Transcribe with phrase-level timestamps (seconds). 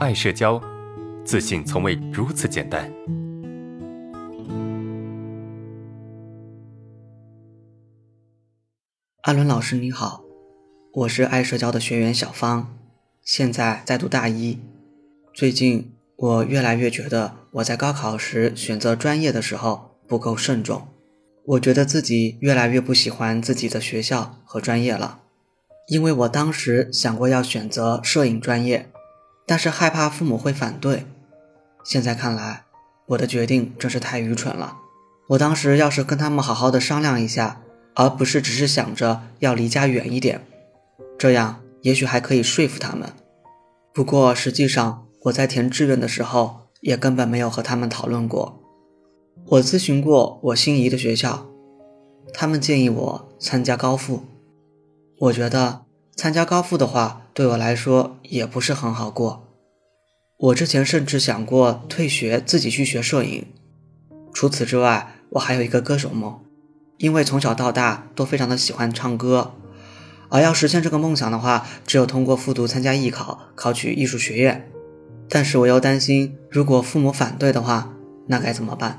[0.00, 0.58] 爱社交，
[1.26, 2.90] 自信从未如此简单。
[9.20, 10.24] 阿伦老师你好，
[10.94, 12.74] 我是爱社交的学员小芳，
[13.22, 14.58] 现在在读大一。
[15.34, 20.88] 最近我越来越觉得我在高考时选择专业的时候不够慎重，
[21.44, 25.20] 我觉得自己越来越不喜欢自己的学校和专业了。
[25.88, 28.88] 因为我当时想过要选择摄影专业，
[29.50, 31.04] 但是害怕父母会反对。
[31.82, 32.66] 现在看来，
[33.06, 34.76] 我的决定真是太愚蠢了。
[35.30, 37.60] 我当时要是跟他们好好的商量一下，
[37.96, 40.46] 而不是只是想着要离家远一点，
[41.18, 43.12] 这样也许还可以说服他们。
[43.92, 48.62] 不过实际上，我在填志愿的时候也根本没有和他们讨论过。
[49.46, 51.48] 我咨询过我心仪的学校，
[52.32, 54.22] 他们建议我参加高复。
[55.18, 55.86] 我觉得
[56.20, 59.48] 参加高复的话，对我来说也不是很好过。
[60.36, 63.46] 我之前甚至想过退学，自己去学摄影。
[64.34, 66.38] 除此之外，我还有一个歌手梦，
[66.98, 69.52] 因为从小到大都非常的喜欢唱歌。
[70.28, 74.70] 而要实现这个梦想的话，只有通过复读参加艺考，考取艺术学院。
[75.26, 77.94] 但是我又担心，如果父母反对的话，
[78.26, 78.98] 那该怎么办？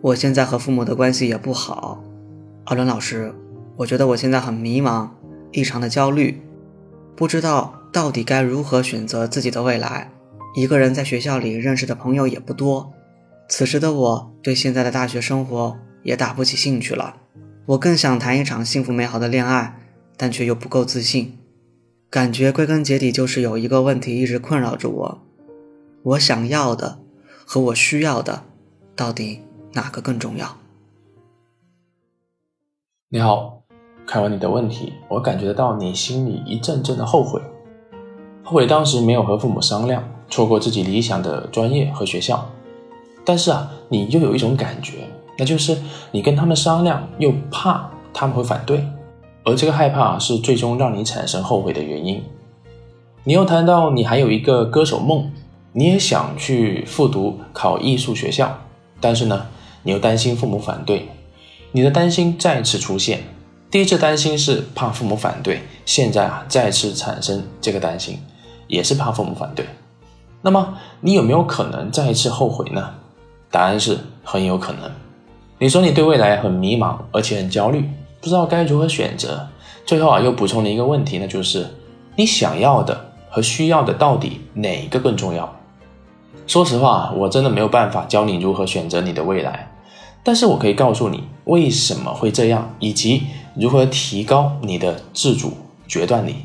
[0.00, 2.04] 我现在和父母的关系也不好。
[2.66, 3.34] 阿伦老师，
[3.78, 5.08] 我觉得我现在很迷茫。
[5.52, 6.40] 异常的焦虑，
[7.16, 10.10] 不知道到底该如何选择自己的未来。
[10.54, 12.92] 一个人在学校里认识的朋友也不多，
[13.48, 17.16] 此时的我对现在的大学生活也打不起兴趣了。
[17.66, 19.78] 我更想谈一场幸福美好的恋爱，
[20.16, 21.38] 但却又不够自信。
[22.10, 25.22] 感觉归根结底就是有一个问题一直困扰着我：
[26.02, 26.98] 我想要的
[27.44, 28.44] 和我需要的，
[28.96, 29.42] 到底
[29.74, 30.56] 哪个更重要？
[33.10, 33.67] 你好。
[34.08, 37.38] 看完你的问题，我感觉得到你心里一阵阵的后悔，
[38.42, 42.48] 后悔当时没有和父母商量，错过自己理想的专业和学校。
[43.22, 45.00] 但是啊，你又有一种感觉，
[45.36, 45.76] 那就是
[46.10, 48.82] 你跟他们商量，又怕他们会反对，
[49.44, 52.22] 而这个害怕是最终让你产生后悔的原因。
[53.24, 55.30] 你又谈到你还有一个歌手梦，
[55.72, 58.58] 你也想去复读考艺术学校，
[59.02, 59.48] 但是呢，
[59.82, 61.10] 你又担心父母反对，
[61.72, 63.20] 你的担心再次出现。
[63.70, 68.18] 第一次担心是怕父母反对，现在啊再次产生这个担心，
[68.66, 69.66] 也是怕父母反对。
[70.40, 72.94] 那么你有没有可能再一次后悔呢？
[73.50, 74.90] 答案是很有可能。
[75.58, 77.90] 你说你对未来很迷茫，而且很焦虑，
[78.20, 79.46] 不知道该如何选择。
[79.84, 81.66] 最后啊又补充了一个问题，那就是
[82.16, 85.54] 你想要的和需要的到底哪一个更重要？
[86.46, 89.70] 说实话，我真的没有办法教你如何选择你的未来。
[90.22, 93.22] 但是我可以告诉你为什么会这样，以及
[93.58, 95.52] 如何提高你的自主
[95.88, 96.36] 决断力。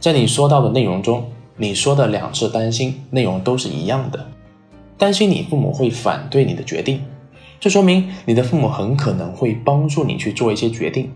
[0.00, 4.26] 在你说到的内容中，你说的两次担心内容都是一样的，
[4.96, 7.02] 担心你父母会反对你的决定，
[7.60, 11.10] 这说明你的父母很可能会帮助你去做一些决定。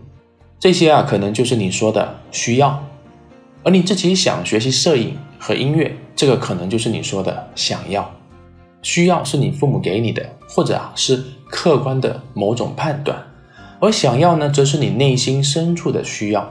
[0.59, 2.81] 这些啊，可能就是你说的需要，
[3.63, 8.09] 而你自己想学习摄影和音乐，这个可能就是你说的想要。
[8.81, 13.17] 需要是你父母给你的，或者啊是客观的某种判断，
[13.83, 16.49] 而想要呢，则是你内心深处的需要。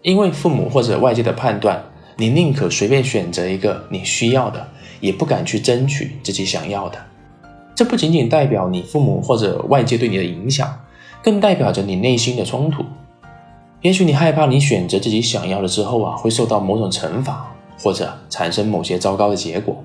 [0.00, 1.84] 因为父母或者外界的判断，
[2.16, 4.66] 你宁可随便选择一个你需要的，
[4.98, 6.98] 也不敢去争取自己想要的。
[7.74, 10.80] 这不仅仅代表你父母或者外界对你的影响，
[11.22, 12.82] 更代表着你内心的冲突。
[13.82, 19.84] 也许你害怕你选择自己想要的之后啊，会受到某种惩罚，或者产生某些糟糕的结果。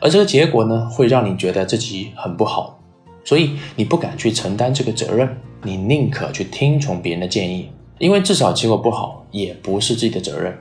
[0.00, 2.78] 而这个结果呢，会让你觉得自己很不好，
[3.24, 5.28] 所以你不敢去承担这个责任，
[5.62, 10.56] 你宁可去听从别人的建议，因为至少结果不好也不是自己的责任。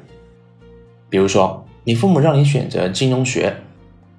[1.09, 3.55] 比如说，你父母让你选择金融学，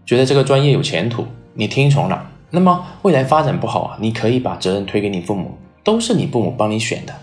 [0.05, 5.53] 觉得这个专业有前途，你听从了，那么未来发展不好啊，你可以把责任推给你父母，
[5.85, 7.15] 都是你父母帮你选的。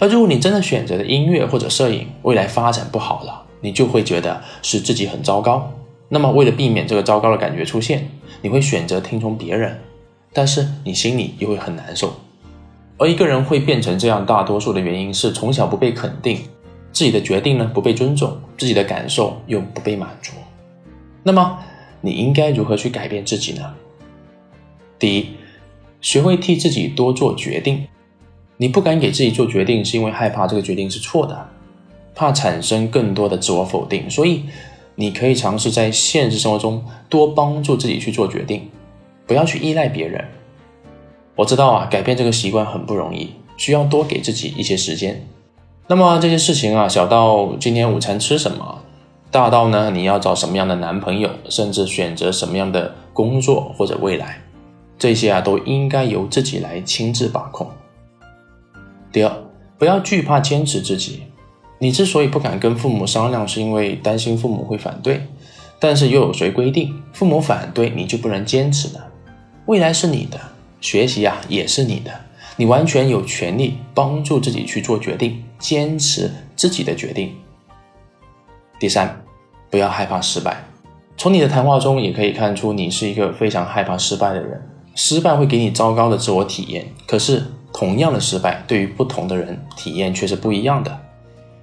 [0.00, 5.72] 而如果你真的选择了音乐或者摄影，未来发展不好了，你就会觉得是自己很糟糕。
[6.08, 8.10] 那么，为了避免这个糟糕的感觉出现，
[8.42, 9.78] 你会选择听从别人，
[10.34, 12.12] 但是你心里又会很难受。
[12.98, 16.38] 而一个人会变成这样，大多数的原因是从小不被肯定，
[16.92, 20.32] 自己的决定呢不被尊重，自己的感受又不被满足。
[21.22, 21.58] 那么，
[22.02, 23.74] 你应该如何去改变自己呢？
[24.98, 25.28] 第一，
[26.02, 27.86] 学会替自己多做决定。
[28.56, 31.48] 你不敢给自己做决定，是因为害怕这个决定是错的，
[32.14, 34.42] 怕产生更多的自我否定，所以。
[34.96, 38.70] 你可以尝试在现实生活中多帮助自己去做决定，
[39.26, 40.24] 不要去依赖别人。
[41.36, 45.26] 我知道啊，改变这个习惯很不容易，需要多给自己一些时间。
[45.86, 48.82] 那么这些事情啊，小到今天午餐吃什么，
[49.30, 54.40] 大到呢你要找什么样的男朋友，甚至选择什么样的工作或者未来，
[54.98, 57.68] 这些啊都应该由自己来亲自把控。
[59.12, 59.32] 第二，
[59.76, 61.24] 不要惧怕坚持自己。
[61.78, 65.26] 你之所以不敢跟父母商量，是因为担心父母会反对。
[65.80, 69.00] 但是又有谁规定父母反对你就不能坚持呢？
[69.66, 70.38] 未来是你的，
[70.82, 72.10] 学习啊也是你的，
[72.56, 77.34] 你完全有权利帮助自己去做决定，坚持自己的决定。
[78.78, 79.24] 第三，
[79.70, 80.62] 不要害怕失败。
[81.16, 84.60] 从你的谈话中也可以看出，你是一个非常害怕失败的人。
[84.94, 91.00] 失败会给你糟糕的自我体验，可是同样的失败对于不同的人体验却是不一样的。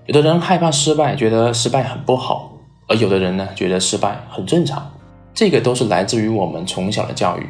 [0.07, 2.51] 有的人害怕失败，觉得失败很不好。
[2.87, 4.91] 而有的人呢，觉得失败很正常，
[5.35, 7.45] 这个都是来自于我们从小的教育。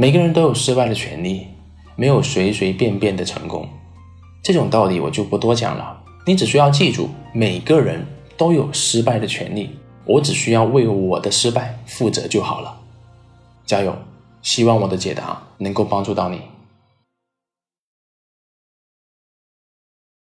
[0.00, 1.46] 每个人都有失败的权利，
[1.94, 3.68] 没有随随便便的成功。
[4.42, 5.94] 这种道理我就不多讲了，
[6.26, 12.74] 你只需要记住，每个人都有失败的权利，我只需要为我的失败负责就好了。
[13.66, 13.94] 加油！
[14.40, 16.40] 希望我的解答能够帮助到你。